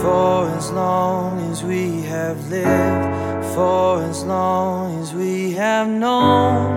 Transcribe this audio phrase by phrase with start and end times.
[0.00, 6.74] for as long as we have lived, for as long as we have known.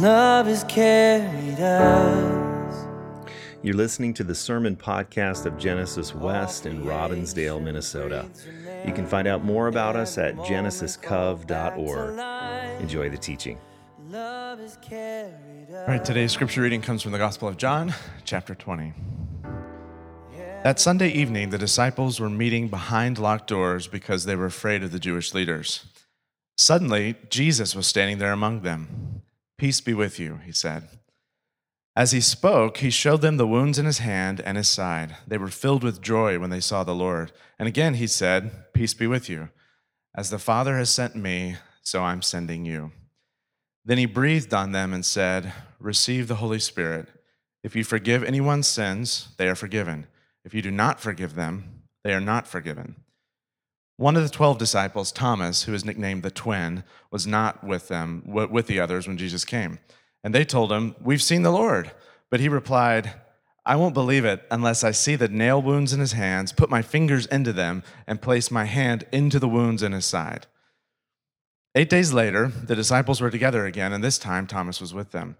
[0.00, 2.86] Love has carried us.
[3.62, 8.30] You're listening to the sermon podcast of Genesis West in Robbinsdale, Minnesota.
[8.86, 12.80] You can find out more about us at genesiscov.org.
[12.80, 13.58] Enjoy the teaching.
[14.08, 15.88] Love has carried us.
[15.88, 17.92] All right, today's scripture reading comes from the Gospel of John,
[18.24, 18.92] chapter 20.
[20.66, 24.90] That Sunday evening, the disciples were meeting behind locked doors because they were afraid of
[24.90, 25.84] the Jewish leaders.
[26.56, 29.22] Suddenly, Jesus was standing there among them.
[29.58, 30.88] Peace be with you, he said.
[31.94, 35.14] As he spoke, he showed them the wounds in his hand and his side.
[35.24, 37.30] They were filled with joy when they saw the Lord.
[37.60, 39.50] And again he said, Peace be with you.
[40.16, 42.90] As the Father has sent me, so I'm sending you.
[43.84, 47.06] Then he breathed on them and said, Receive the Holy Spirit.
[47.62, 50.08] If you forgive anyone's sins, they are forgiven.
[50.46, 52.94] If you do not forgive them, they are not forgiven.
[53.96, 58.22] One of the 12 disciples, Thomas, who is nicknamed the twin, was not with them,
[58.24, 59.80] with the others when Jesus came.
[60.22, 61.90] And they told him, We've seen the Lord.
[62.30, 63.12] But he replied,
[63.64, 66.80] I won't believe it unless I see the nail wounds in his hands, put my
[66.80, 70.46] fingers into them, and place my hand into the wounds in his side.
[71.74, 75.36] Eight days later, the disciples were together again, and this time Thomas was with them.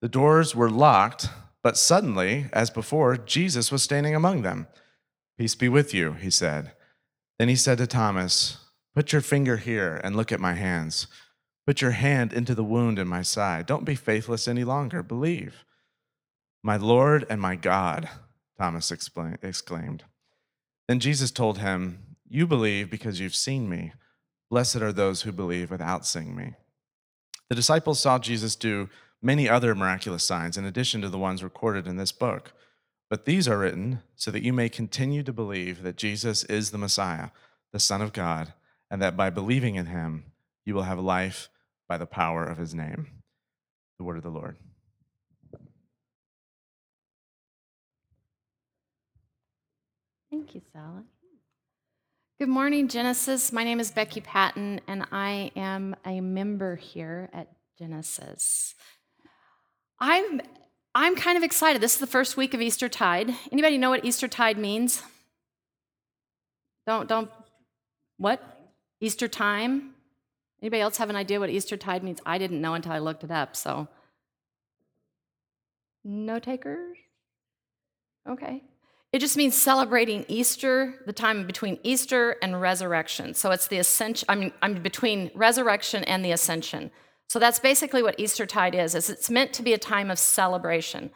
[0.00, 1.28] The doors were locked,
[1.62, 4.66] but suddenly, as before, Jesus was standing among them.
[5.38, 6.72] Peace be with you, he said.
[7.38, 8.58] Then he said to Thomas,
[8.94, 11.06] Put your finger here and look at my hands.
[11.66, 13.66] Put your hand into the wound in my side.
[13.66, 15.02] Don't be faithless any longer.
[15.02, 15.64] Believe.
[16.62, 18.08] My Lord and my God,
[18.58, 20.04] Thomas exclaimed.
[20.88, 23.92] Then Jesus told him, You believe because you've seen me.
[24.50, 26.54] Blessed are those who believe without seeing me.
[27.48, 28.88] The disciples saw Jesus do
[29.22, 32.52] many other miraculous signs in addition to the ones recorded in this book.
[33.08, 36.78] But these are written so that you may continue to believe that Jesus is the
[36.78, 37.30] Messiah,
[37.72, 38.54] the Son of God,
[38.90, 40.24] and that by believing in him,
[40.64, 41.48] you will have life
[41.88, 43.08] by the power of his name.
[43.98, 44.56] The word of the Lord.
[50.30, 51.02] Thank you, Sally.
[52.38, 53.52] Good morning, Genesis.
[53.52, 58.74] My name is Becky Patton, and I am a member here at Genesis.
[60.00, 60.40] I'm
[60.94, 61.80] I'm kind of excited.
[61.80, 63.34] This is the first week of Easter tide.
[63.52, 65.02] Anybody know what Easter tide means?
[66.86, 67.30] Don't don't
[68.16, 68.42] what?
[69.00, 69.94] Easter time?
[70.62, 72.20] Anybody else have an idea what Easter tide means?
[72.26, 73.88] I didn't know until I looked it up, so
[76.04, 76.96] no takers?
[78.28, 78.62] Okay.
[79.12, 83.34] It just means celebrating Easter, the time between Easter and resurrection.
[83.34, 86.90] So it's the ascension, I mean, I mean between resurrection and the ascension.
[87.30, 91.12] So that's basically what Eastertide is, is it's meant to be a time of celebration.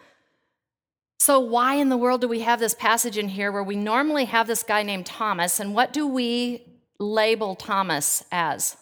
[1.19, 4.27] So why in the world do we have this passage in here where we normally
[4.27, 6.63] have this guy named Thomas and what do we
[7.01, 8.77] label Thomas as?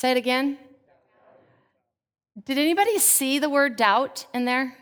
[0.00, 0.58] Say it again.
[2.44, 4.76] Did anybody see the word doubt in there?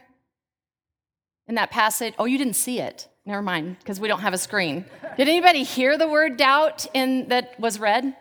[1.48, 2.12] In that passage?
[2.18, 3.08] Oh, you didn't see it.
[3.24, 4.84] Never mind, because we don't have a screen.
[5.16, 8.14] Did anybody hear the word doubt in that was read?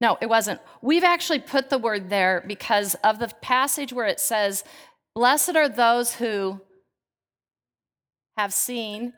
[0.00, 0.60] No, it wasn't.
[0.82, 4.62] We've actually put the word there because of the passage where it says,
[5.14, 6.60] Blessed are those who
[8.36, 9.14] have seen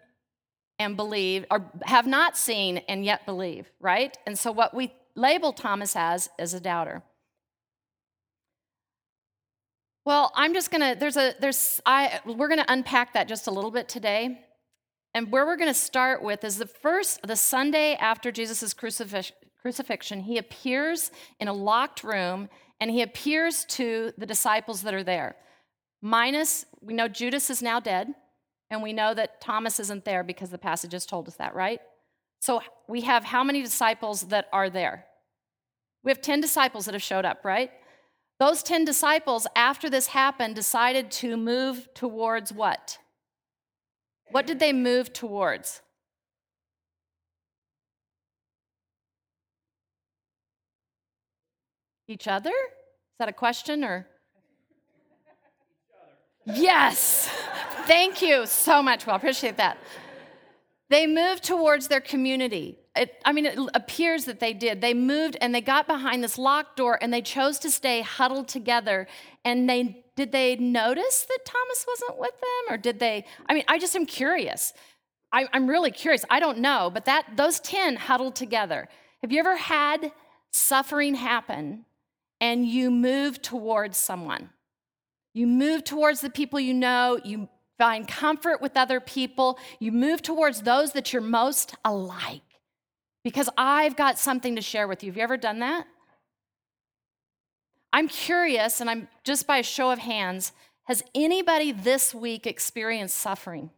[0.79, 4.17] and believe, or have not seen and yet believe, right?
[4.27, 7.03] And so what we label Thomas as is a doubter.
[10.05, 13.73] Well, I'm just gonna, there's a, there's, I, we're gonna unpack that just a little
[13.73, 14.41] bit today.
[15.15, 20.39] And where we're gonna start with is the first, the Sunday after Jesus' crucifixion, he
[20.39, 21.11] appears
[21.41, 22.49] in a locked room
[22.81, 25.37] and he appears to the disciples that are there.
[26.01, 28.15] Minus, we know Judas is now dead,
[28.71, 31.81] and we know that Thomas isn't there because the passage has told us that, right?
[32.41, 35.07] So we have how many disciples that are there?
[36.05, 37.73] We have 10 disciples that have showed up, right?
[38.39, 42.99] Those 10 disciples, after this happened, decided to move towards what?
[44.31, 45.81] What did they move towards?
[52.07, 52.51] Each other?
[52.51, 54.07] Is that a question or?
[56.47, 57.29] Yes.
[57.87, 59.07] Thank you so much.
[59.07, 59.79] Well, I appreciate that.
[60.89, 62.79] They moved towards their community.
[62.99, 64.81] It, I mean, it appears that they did.
[64.81, 68.49] They moved and they got behind this locked door and they chose to stay huddled
[68.49, 69.07] together.
[69.45, 73.25] And they did they notice that Thomas wasn't with them, or did they?
[73.49, 74.73] I mean, I just am curious.
[75.33, 76.25] I, I'm really curious.
[76.29, 78.89] I don't know, but that those ten huddled together.
[79.23, 80.11] Have you ever had
[80.51, 81.85] suffering happen
[82.41, 84.51] and you move towards someone.
[85.35, 87.49] You move towards the people you know, you
[87.79, 89.59] find comfort with other people.
[89.79, 92.43] You move towards those that you're most alike
[93.29, 95.11] because I've got something to share with you.
[95.11, 95.87] Have you ever done that?
[97.93, 100.53] I'm curious, and I'm just by a show of hands,
[100.85, 103.69] has anybody this week experienced suffering?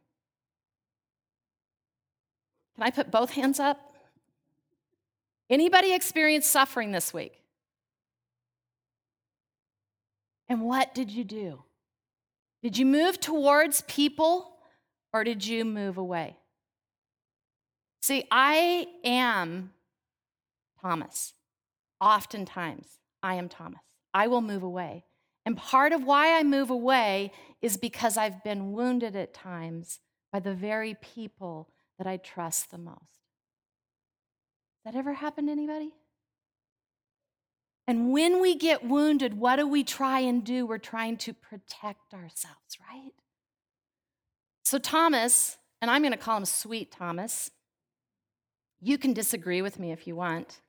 [2.76, 3.92] Can I put both hands up?
[5.48, 7.42] Anybody experienced suffering this week?
[10.48, 11.64] And what did you do?
[12.62, 14.52] Did you move towards people
[15.12, 16.36] or did you move away?
[18.00, 19.72] See, I am
[20.80, 21.34] Thomas.
[22.00, 22.86] Oftentimes,
[23.22, 23.80] I am Thomas.
[24.14, 25.04] I will move away.
[25.44, 27.32] And part of why I move away
[27.62, 30.00] is because I've been wounded at times
[30.32, 31.68] by the very people
[31.98, 32.96] that I trust the most.
[34.84, 35.92] That ever happened to anybody?
[37.86, 40.64] And when we get wounded, what do we try and do?
[40.64, 43.12] We're trying to protect ourselves, right?
[44.64, 47.50] So, Thomas, and I'm going to call him Sweet Thomas,
[48.80, 50.60] you can disagree with me if you want.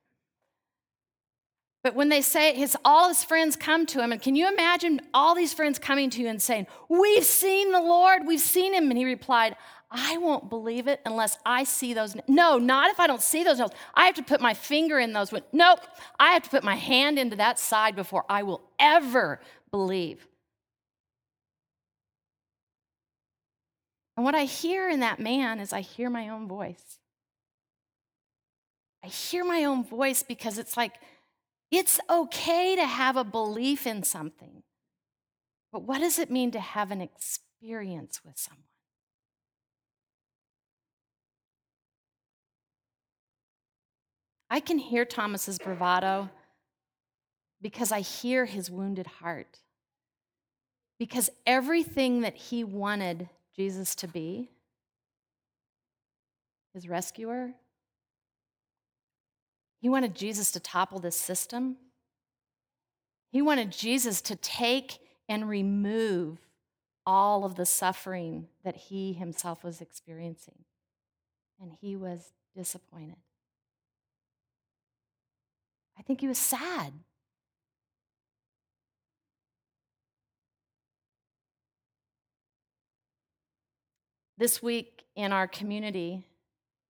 [1.82, 5.00] But when they say his all his friends come to him, and can you imagine
[5.12, 8.90] all these friends coming to you and saying, We've seen the Lord, we've seen him?
[8.90, 9.56] And he replied,
[9.90, 12.16] I won't believe it unless I see those.
[12.26, 13.72] No, not if I don't see those nails.
[13.94, 15.34] I have to put my finger in those.
[15.52, 15.80] Nope,
[16.18, 20.26] I have to put my hand into that side before I will ever believe.
[24.16, 26.98] And what I hear in that man is I hear my own voice.
[29.04, 30.94] I hear my own voice because it's like,
[31.70, 34.62] it's okay to have a belief in something.
[35.72, 38.64] But what does it mean to have an experience with someone?
[44.50, 46.28] I can hear Thomas's bravado
[47.62, 49.60] because I hear his wounded heart.
[50.98, 54.50] Because everything that he wanted Jesus to be,
[56.74, 57.54] his rescuer,
[59.82, 61.76] he wanted Jesus to topple this system.
[63.32, 66.38] He wanted Jesus to take and remove
[67.04, 70.64] all of the suffering that he himself was experiencing.
[71.60, 73.16] And he was disappointed.
[75.98, 76.92] I think he was sad.
[84.38, 86.24] This week in our community,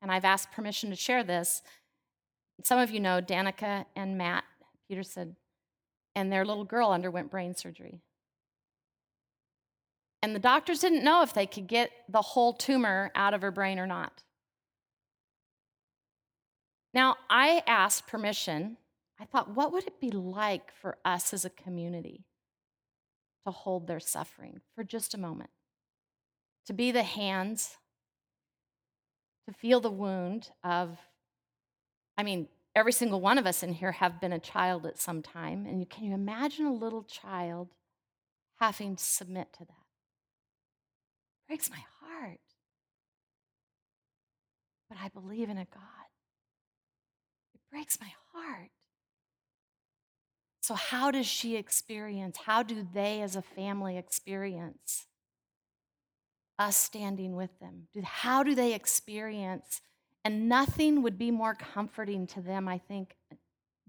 [0.02, 1.62] and I've asked permission to share this,
[2.64, 4.44] some of you know Danica and Matt
[4.88, 5.36] Peterson,
[6.14, 8.00] and their little girl underwent brain surgery.
[10.22, 13.50] And the doctors didn't know if they could get the whole tumor out of her
[13.50, 14.22] brain or not.
[16.94, 18.76] Now, I asked permission
[19.22, 22.24] I thought, what would it be like for us as a community
[23.46, 25.50] to hold their suffering for just a moment?
[26.66, 27.76] To be the hands,
[29.46, 30.98] to feel the wound of,
[32.16, 35.22] I mean, every single one of us in here have been a child at some
[35.22, 35.66] time.
[35.66, 37.68] And can you imagine a little child
[38.60, 39.74] having to submit to that?
[41.48, 42.40] Breaks my heart.
[44.88, 46.08] But I believe in a God.
[47.54, 48.70] It breaks my heart.
[50.60, 52.36] So, how does she experience?
[52.44, 55.06] How do they as a family experience
[56.58, 57.88] us standing with them?
[58.04, 59.80] How do they experience?
[60.24, 63.16] And nothing would be more comforting to them, I think,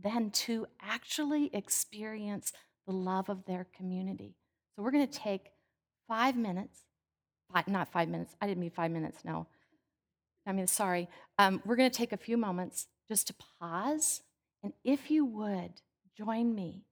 [0.02, 2.52] than to actually experience
[2.88, 4.36] the love of their community.
[4.76, 5.52] So, we're going to take
[6.08, 6.80] five minutes,
[7.54, 9.48] five, not five minutes, I didn't mean five minutes, no.
[10.46, 11.08] I mean, sorry.
[11.38, 14.22] Um, we're going to take a few moments just to pause.
[14.64, 15.74] And if you would,
[16.16, 16.86] Join me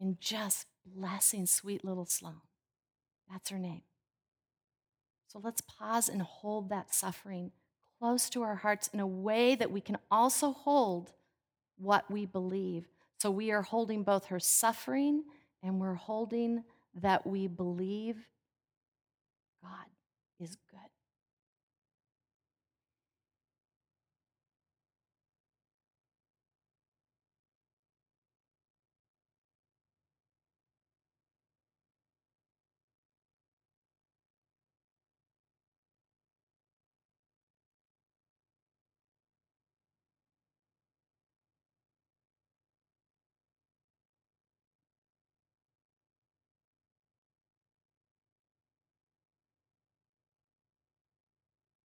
[0.00, 2.40] in just blessing sweet little Sloan.
[3.30, 3.82] That's her name.
[5.28, 7.52] So let's pause and hold that suffering
[8.02, 11.12] close to our hearts in a way that we can also hold
[11.78, 12.88] what we believe.
[13.20, 15.22] So we are holding both her suffering
[15.62, 16.64] and we're holding
[17.00, 18.16] that we believe
[19.62, 19.86] God
[20.40, 20.91] is good.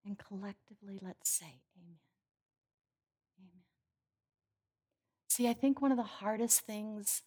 [0.08, 1.98] And collectively, let's say, Amen.
[3.38, 3.62] Amen.
[5.28, 7.24] See, I think one of the hardest things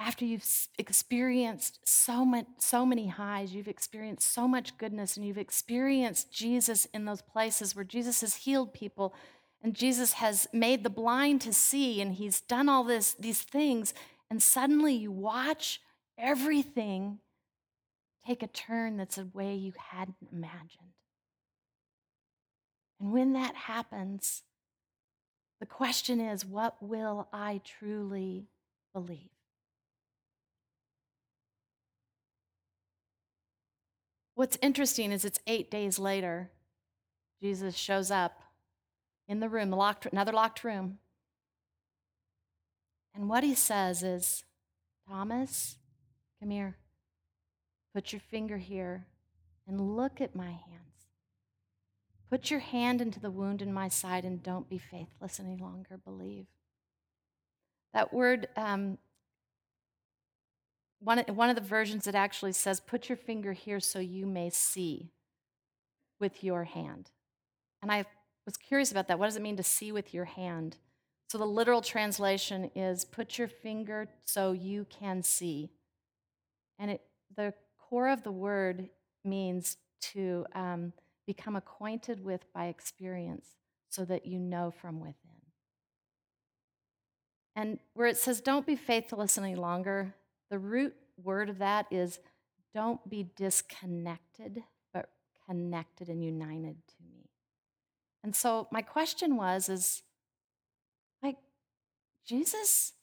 [0.00, 0.44] after you've
[0.78, 6.86] experienced so much so many highs you've experienced so much goodness and you've experienced jesus
[6.94, 9.12] in those places where jesus has healed people
[9.62, 13.92] and jesus has made the blind to see and he's done all this these things
[14.30, 15.80] and suddenly you watch
[16.16, 17.18] everything
[18.24, 20.92] take a turn that's a way you hadn't imagined
[23.00, 24.42] and when that happens
[25.60, 28.46] the question is what will i truly
[28.92, 29.30] believe
[34.38, 36.52] What's interesting is it's eight days later,
[37.42, 38.40] Jesus shows up
[39.26, 40.98] in the room, locked, another locked room.
[43.16, 44.44] And what he says is,
[45.08, 45.78] Thomas,
[46.38, 46.76] come here.
[47.92, 49.08] Put your finger here
[49.66, 50.87] and look at my hands.
[52.30, 55.98] Put your hand into the wound in my side and don't be faithless any longer.
[56.04, 56.46] Believe.
[57.94, 58.98] That word um,
[61.00, 64.50] one, one of the versions it actually says, put your finger here so you may
[64.50, 65.10] see
[66.18, 67.10] with your hand.
[67.82, 68.04] And I
[68.44, 69.18] was curious about that.
[69.18, 70.76] What does it mean to see with your hand?
[71.28, 75.70] So the literal translation is put your finger so you can see.
[76.78, 77.02] And it,
[77.36, 78.88] the core of the word
[79.24, 80.92] means to um,
[81.28, 83.48] become acquainted with by experience
[83.90, 85.14] so that you know from within.
[87.54, 90.14] And where it says, don't be faithless any longer,
[90.50, 92.18] the root word of that is
[92.72, 94.62] don't be disconnected,
[94.94, 95.10] but
[95.46, 97.28] connected and united to me.
[98.24, 100.02] And so my question was is
[101.22, 101.36] like
[102.24, 102.94] Jesus,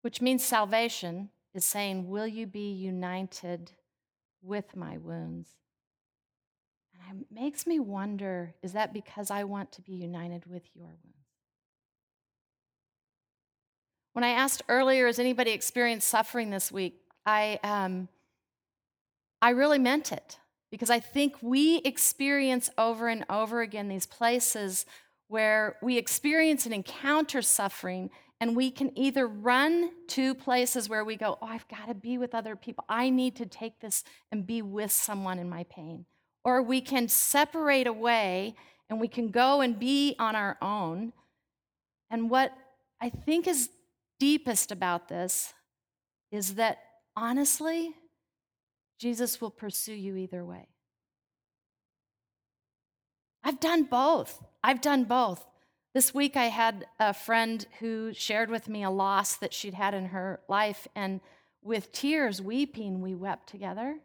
[0.00, 3.72] which means salvation, is saying, Will you be united
[4.40, 5.48] with my wounds?
[7.10, 11.14] It makes me wonder is that because I want to be united with your wounds?
[14.14, 17.00] When I asked earlier, has anybody experienced suffering this week?
[17.26, 18.08] I, um,
[19.42, 20.38] I really meant it
[20.70, 24.86] because I think we experience over and over again these places
[25.28, 31.16] where we experience and encounter suffering, and we can either run to places where we
[31.16, 32.84] go, Oh, I've got to be with other people.
[32.88, 36.06] I need to take this and be with someone in my pain.
[36.44, 38.54] Or we can separate away
[38.90, 41.12] and we can go and be on our own.
[42.10, 42.52] And what
[43.00, 43.70] I think is
[44.20, 45.54] deepest about this
[46.30, 46.78] is that
[47.16, 47.94] honestly,
[48.98, 50.68] Jesus will pursue you either way.
[53.42, 54.42] I've done both.
[54.62, 55.44] I've done both.
[55.94, 59.94] This week, I had a friend who shared with me a loss that she'd had
[59.94, 61.20] in her life, and
[61.62, 63.98] with tears, weeping, we wept together.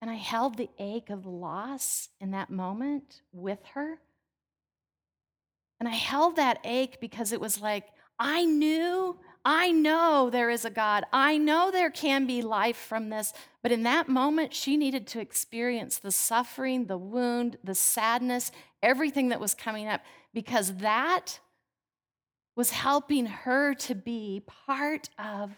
[0.00, 3.98] And I held the ache of loss in that moment with her.
[5.80, 7.86] And I held that ache because it was like,
[8.18, 11.04] I knew I know there is a God.
[11.12, 13.32] I know there can be life from this.
[13.62, 18.52] But in that moment, she needed to experience the suffering, the wound, the sadness,
[18.82, 20.02] everything that was coming up,
[20.34, 21.40] because that
[22.56, 25.52] was helping her to be part of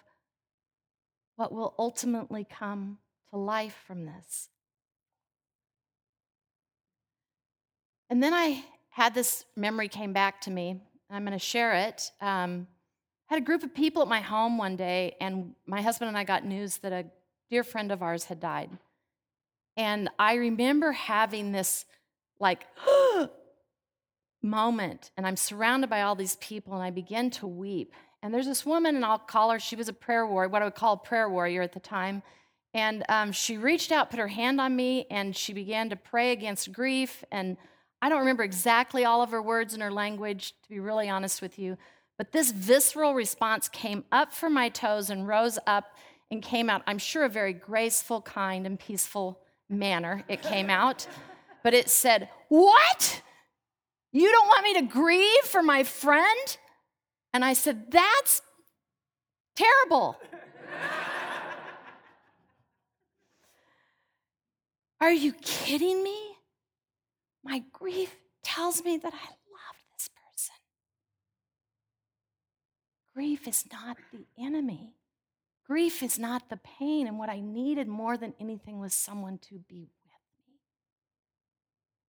[1.36, 2.98] what will ultimately come
[3.30, 4.48] to life from this.
[8.08, 10.80] And then I had this memory came back to me.
[11.08, 12.10] I'm going to share it.
[12.20, 12.66] Um,
[13.26, 16.24] had a group of people at my home one day, and my husband and I
[16.24, 17.06] got news that a
[17.48, 18.70] dear friend of ours had died.
[19.76, 21.84] And I remember having this
[22.40, 22.66] like
[24.42, 27.92] moment, and I'm surrounded by all these people, and I begin to weep.
[28.22, 30.64] And there's this woman, and I'll call her, she was a prayer warrior, what I
[30.64, 32.22] would call a prayer warrior at the time.
[32.72, 36.32] And um, she reached out, put her hand on me, and she began to pray
[36.32, 37.24] against grief.
[37.32, 37.56] And
[38.00, 41.42] I don't remember exactly all of her words and her language, to be really honest
[41.42, 41.76] with you.
[42.16, 45.92] But this visceral response came up from my toes and rose up
[46.30, 50.24] and came out, I'm sure, a very graceful, kind, and peaceful manner.
[50.28, 51.06] It came out.
[51.64, 53.22] But it said, What?
[54.12, 56.56] You don't want me to grieve for my friend?
[57.32, 58.42] And I said, That's
[59.56, 60.16] terrible.
[65.10, 66.36] Are you kidding me?
[67.42, 68.14] My grief
[68.44, 70.54] tells me that I love this person.
[73.12, 74.94] Grief is not the enemy.
[75.66, 77.08] Grief is not the pain.
[77.08, 80.60] And what I needed more than anything was someone to be with me.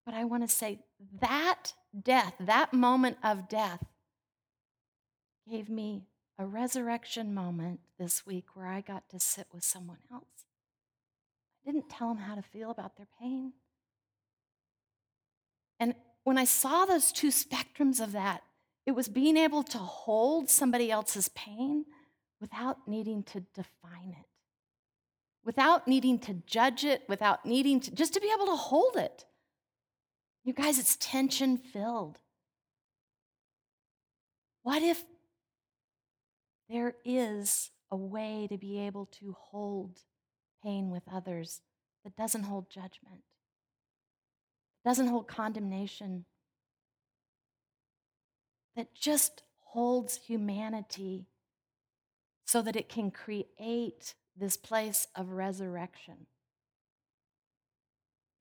[0.06, 0.82] But I want to say
[1.22, 3.84] that death, that moment of death,
[5.50, 6.04] gave me
[6.38, 10.46] a resurrection moment this week where I got to sit with someone else.
[11.66, 13.54] I didn't tell them how to feel about their pain.
[15.80, 18.44] And when I saw those two spectrums of that,
[18.86, 21.86] it was being able to hold somebody else's pain
[22.40, 24.26] without needing to define it,
[25.44, 29.26] without needing to judge it, without needing to just to be able to hold it.
[30.44, 32.18] You guys, it's tension filled.
[34.64, 35.04] What if
[36.70, 40.00] there is a way to be able to hold
[40.64, 41.62] pain with others
[42.04, 43.24] that doesn't hold judgment,
[44.84, 46.26] doesn't hold condemnation,
[48.76, 51.28] that just holds humanity
[52.46, 56.26] so that it can create this place of resurrection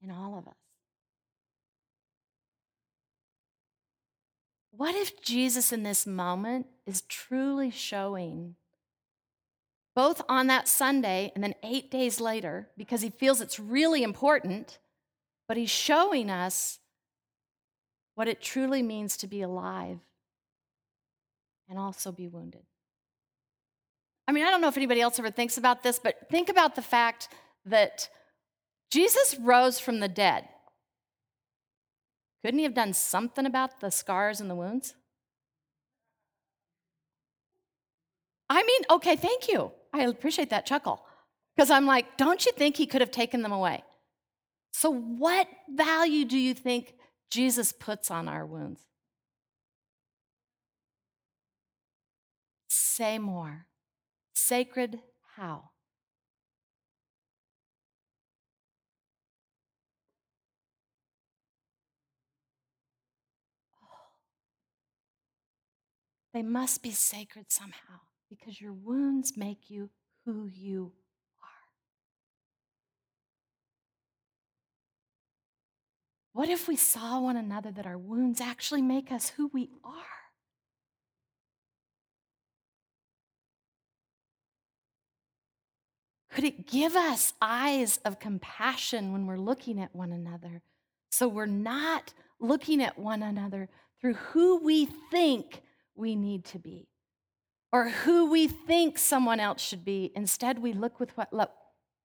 [0.02, 0.54] in all of us.
[4.70, 8.56] What if Jesus in this moment is truly showing,
[9.94, 14.78] both on that Sunday and then eight days later, because he feels it's really important,
[15.48, 16.78] but he's showing us
[18.14, 19.98] what it truly means to be alive
[21.68, 22.62] and also be wounded?
[24.28, 26.76] I mean, I don't know if anybody else ever thinks about this, but think about
[26.76, 27.28] the fact
[27.64, 28.08] that
[28.90, 30.48] Jesus rose from the dead.
[32.44, 34.94] Couldn't he have done something about the scars and the wounds?
[38.48, 39.72] I mean, okay, thank you.
[39.92, 41.04] I appreciate that chuckle.
[41.56, 43.82] Because I'm like, don't you think he could have taken them away?
[44.72, 46.94] So, what value do you think
[47.30, 48.80] Jesus puts on our wounds?
[52.68, 53.66] Say more.
[54.32, 55.00] Sacred
[55.36, 55.70] how?
[66.32, 69.90] They must be sacred somehow because your wounds make you
[70.24, 70.92] who you
[71.42, 71.48] are.
[76.32, 79.92] What if we saw one another that our wounds actually make us who we are?
[86.30, 90.62] Could it give us eyes of compassion when we're looking at one another?
[91.10, 93.68] So we're not looking at one another
[94.00, 95.60] through who we think
[95.96, 96.89] we need to be
[97.72, 100.12] or who we think someone else should be.
[100.14, 101.54] Instead, we look with, what,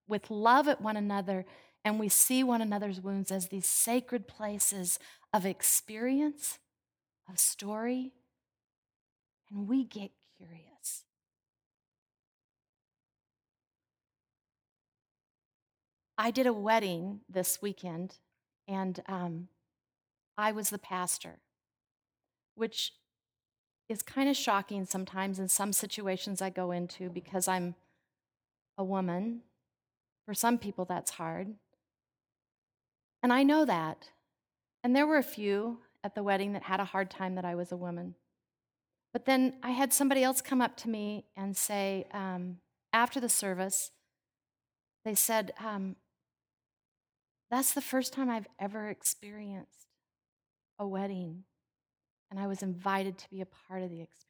[0.08, 1.46] with love at one another
[1.84, 4.98] and we see one another's wounds as these sacred places
[5.34, 6.58] of experience,
[7.30, 8.14] of story,
[9.52, 11.04] and we get curious.
[16.18, 18.16] I did a wedding this weekend,
[18.68, 19.50] and um,
[20.38, 21.40] I was the pastor,
[22.56, 22.94] which
[23.88, 27.76] is kind of shocking sometimes in some situations I go into because I'm
[28.78, 29.42] a woman.
[30.26, 31.54] For some people, that's hard.
[33.22, 34.10] And I know that.
[34.84, 37.56] And there were a few at the wedding that had a hard time that I
[37.56, 38.16] was a woman.
[39.14, 42.58] But then I had somebody else come up to me and say, um,
[42.92, 43.92] after the service,
[45.04, 45.96] they said, um,
[47.50, 49.88] That's the first time I've ever experienced
[50.78, 51.44] a wedding
[52.30, 54.26] and I was invited to be a part of the experience.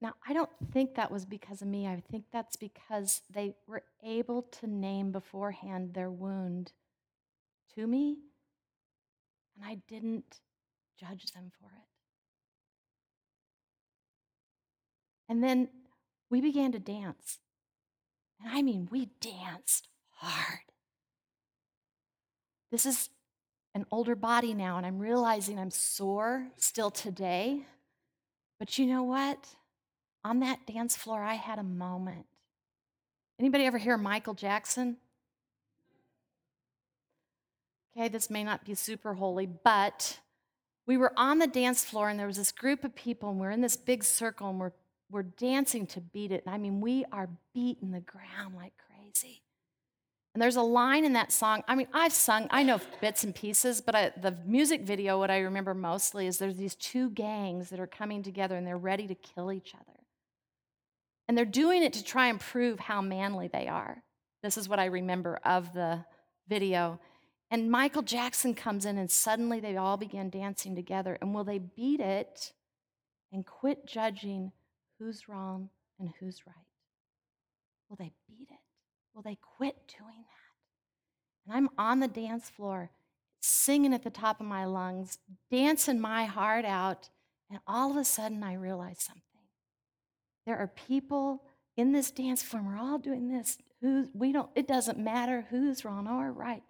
[0.00, 1.86] Now, I don't think that was because of me.
[1.86, 6.72] I think that's because they were able to name beforehand their wound
[7.74, 8.18] to me,
[9.56, 10.40] and I didn't
[10.98, 11.88] judge them for it.
[15.28, 15.68] And then
[16.30, 17.38] we began to dance.
[18.42, 20.60] And I mean, we danced hard.
[22.70, 23.10] This is
[23.78, 27.60] an older body now, and I'm realizing I'm sore still today.
[28.58, 29.38] But you know what?
[30.24, 32.26] On that dance floor, I had a moment.
[33.38, 34.96] Anybody ever hear Michael Jackson?
[37.96, 40.18] Okay, this may not be super holy, but
[40.84, 43.52] we were on the dance floor and there was this group of people and we're
[43.52, 44.72] in this big circle and we're,
[45.08, 46.42] we're dancing to beat it.
[46.46, 49.42] And I mean, we are beating the ground like crazy.
[50.38, 51.64] And there's a line in that song.
[51.66, 55.32] I mean, I've sung, I know bits and pieces, but I, the music video, what
[55.32, 59.08] I remember mostly is there's these two gangs that are coming together and they're ready
[59.08, 59.98] to kill each other.
[61.26, 64.04] And they're doing it to try and prove how manly they are.
[64.44, 66.04] This is what I remember of the
[66.48, 67.00] video.
[67.50, 71.18] And Michael Jackson comes in, and suddenly they all begin dancing together.
[71.20, 72.52] And will they beat it
[73.32, 74.52] and quit judging
[75.00, 76.54] who's wrong and who's right?
[77.90, 78.57] Will they beat it?
[79.18, 81.48] Will they quit doing that?
[81.48, 82.92] And I'm on the dance floor,
[83.40, 85.18] singing at the top of my lungs,
[85.50, 87.10] dancing my heart out,
[87.50, 89.24] and all of a sudden I realize something.
[90.46, 91.42] There are people
[91.76, 93.58] in this dance floor, we're all doing this.
[93.80, 96.62] Who we don't, it doesn't matter who's wrong or right.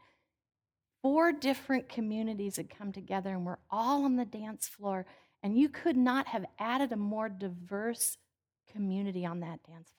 [1.02, 5.04] Four different communities had come together and we're all on the dance floor.
[5.42, 8.16] And you could not have added a more diverse
[8.72, 9.97] community on that dance floor.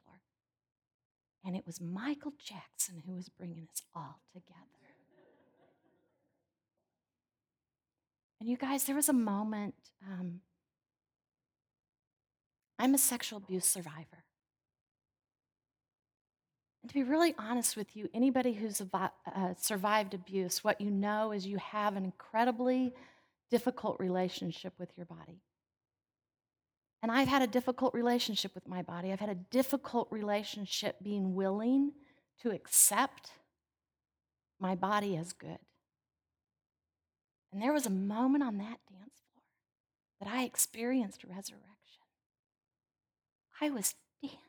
[1.49, 4.53] And it was Michael Jackson who was bringing us all together.
[8.39, 9.73] And you guys, there was a moment.
[10.07, 10.41] Um,
[12.77, 14.25] I'm a sexual abuse survivor.
[16.83, 19.09] And to be really honest with you, anybody who's uh,
[19.57, 22.93] survived abuse, what you know is you have an incredibly
[23.49, 25.41] difficult relationship with your body.
[27.01, 29.11] And I've had a difficult relationship with my body.
[29.11, 31.93] I've had a difficult relationship being willing
[32.41, 33.31] to accept
[34.59, 35.59] my body as good.
[37.51, 39.43] And there was a moment on that dance floor
[40.19, 41.65] that I experienced resurrection.
[43.61, 44.39] I was dancing,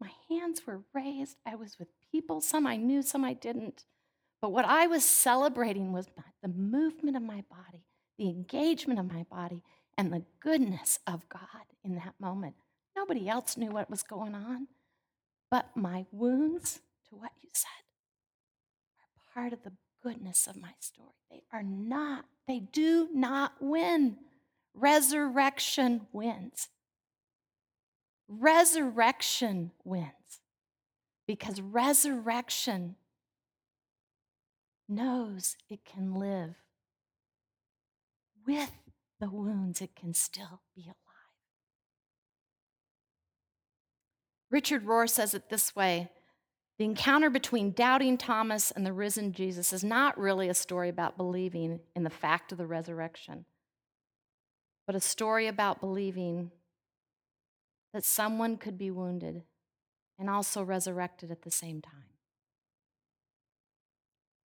[0.00, 1.36] my hands were raised.
[1.46, 3.84] I was with people, some I knew, some I didn't.
[4.40, 6.06] But what I was celebrating was
[6.42, 7.84] the movement of my body,
[8.18, 9.62] the engagement of my body,
[10.00, 12.54] and the goodness of God in that moment.
[12.96, 14.66] Nobody else knew what was going on.
[15.50, 17.68] But my wounds, to what you said,
[18.98, 21.10] are part of the goodness of my story.
[21.30, 24.16] They are not, they do not win.
[24.72, 26.68] Resurrection wins.
[28.26, 30.40] Resurrection wins
[31.26, 32.96] because resurrection
[34.88, 36.54] knows it can live
[38.46, 38.70] with
[39.20, 40.96] the wounds, it can still be alive.
[44.50, 46.10] Richard Rohr says it this way
[46.78, 51.16] The encounter between doubting Thomas and the risen Jesus is not really a story about
[51.16, 53.44] believing in the fact of the resurrection,
[54.86, 56.50] but a story about believing
[57.92, 59.42] that someone could be wounded
[60.18, 62.04] and also resurrected at the same time.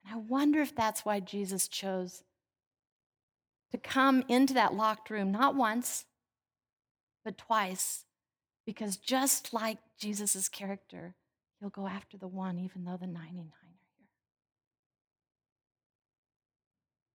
[0.06, 2.24] And I wonder if that's why Jesus chose
[3.76, 6.06] to come into that locked room, not once,
[7.26, 8.06] but twice,
[8.66, 11.16] because just like Jesus' character,
[11.60, 14.08] he'll go after the one, even though the 99 are here.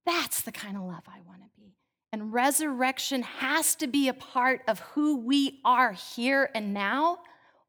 [0.05, 1.77] That's the kind of love I want to be.
[2.13, 7.21] And resurrection has to be a part of who we are here and now.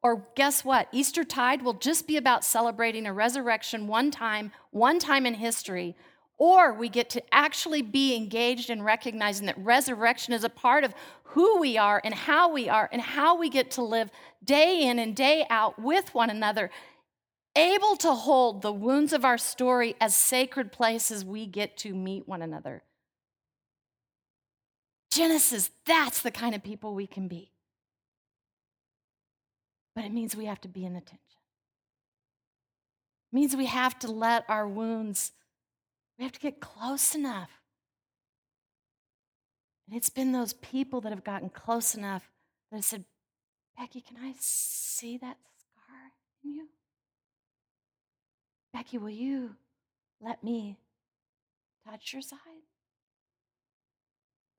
[0.04, 0.90] Or guess what?
[0.92, 5.96] Easter tide will just be about celebrating a resurrection one time, one time in history.
[6.38, 10.94] Or we get to actually be engaged in recognizing that resurrection is a part of
[11.24, 14.10] who we are and how we are and how we get to live
[14.44, 16.70] day in and day out with one another,
[17.56, 22.28] able to hold the wounds of our story as sacred places we get to meet
[22.28, 22.84] one another.
[25.12, 27.52] Genesis, that's the kind of people we can be.
[29.94, 31.20] But it means we have to be in attention.
[33.32, 35.34] It means we have to let our wounds,
[36.22, 37.50] we have to get close enough.
[39.88, 42.30] And it's been those people that have gotten close enough
[42.70, 43.06] that have said,
[43.78, 46.12] Becky, can I see that scar
[46.44, 46.68] in you?
[48.72, 49.56] Becky, will you
[50.22, 50.78] let me
[51.86, 52.38] touch your side?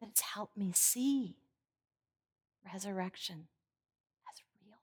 [0.03, 1.37] that it's helped me see
[2.73, 3.47] resurrection
[4.29, 4.79] as real.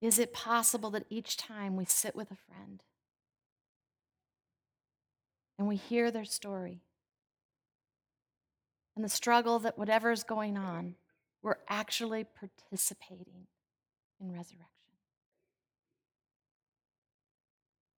[0.00, 2.82] Is it possible that each time we sit with a friend
[5.58, 6.82] and we hear their story
[8.94, 10.94] and the struggle that whatever is going on,
[11.42, 13.48] we're actually participating
[14.20, 14.68] in resurrection?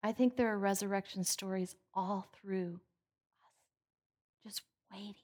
[0.03, 2.81] I think there are resurrection stories all through
[3.45, 5.15] us, just waiting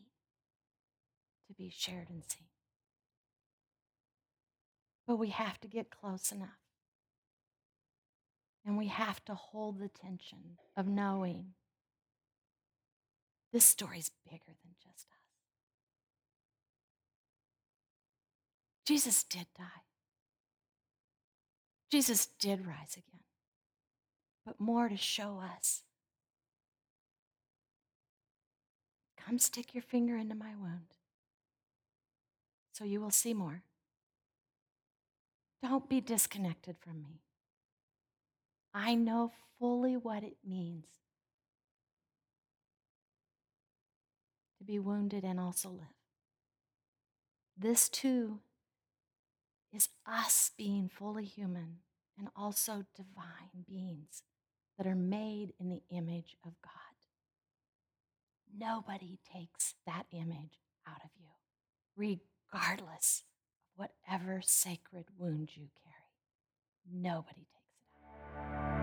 [1.48, 2.48] to be shared and seen.
[5.06, 6.65] But we have to get close enough.
[8.66, 11.52] And we have to hold the tension of knowing
[13.52, 15.20] this story's bigger than just us.
[18.84, 19.64] Jesus did die.
[21.90, 23.20] Jesus did rise again
[24.46, 25.82] but more to show us.
[29.18, 30.94] Come stick your finger into my wound
[32.72, 33.64] so you will see more.
[35.60, 37.22] Don't be disconnected from me.
[38.78, 40.84] I know fully what it means
[44.58, 45.86] to be wounded and also live.
[47.56, 48.40] This too
[49.72, 51.78] is us being fully human
[52.18, 54.22] and also divine beings
[54.76, 56.72] that are made in the image of God.
[58.54, 61.30] Nobody takes that image out of you,
[61.96, 63.22] regardless
[63.70, 65.94] of whatever sacred wound you carry.
[66.92, 67.46] Nobody
[68.36, 68.75] it out.